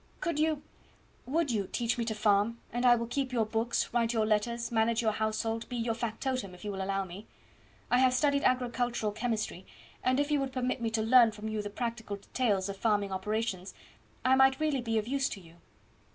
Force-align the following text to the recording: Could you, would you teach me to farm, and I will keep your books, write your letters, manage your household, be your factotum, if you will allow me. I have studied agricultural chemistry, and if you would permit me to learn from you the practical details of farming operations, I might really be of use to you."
Could 0.19 0.39
you, 0.39 0.63
would 1.27 1.51
you 1.51 1.67
teach 1.67 1.99
me 1.99 2.05
to 2.05 2.15
farm, 2.15 2.57
and 2.73 2.87
I 2.87 2.95
will 2.95 3.05
keep 3.05 3.31
your 3.31 3.45
books, 3.45 3.93
write 3.93 4.13
your 4.13 4.25
letters, 4.25 4.71
manage 4.71 4.99
your 5.03 5.11
household, 5.11 5.69
be 5.69 5.75
your 5.77 5.93
factotum, 5.93 6.55
if 6.55 6.65
you 6.65 6.71
will 6.71 6.81
allow 6.81 7.05
me. 7.05 7.27
I 7.91 7.99
have 7.99 8.11
studied 8.15 8.41
agricultural 8.43 9.11
chemistry, 9.11 9.63
and 10.03 10.19
if 10.19 10.31
you 10.31 10.39
would 10.39 10.53
permit 10.53 10.81
me 10.81 10.89
to 10.89 11.03
learn 11.03 11.33
from 11.33 11.49
you 11.49 11.61
the 11.61 11.69
practical 11.69 12.15
details 12.15 12.67
of 12.67 12.77
farming 12.77 13.11
operations, 13.11 13.75
I 14.25 14.33
might 14.35 14.59
really 14.59 14.81
be 14.81 14.97
of 14.97 15.07
use 15.07 15.29
to 15.29 15.39
you." 15.39 15.57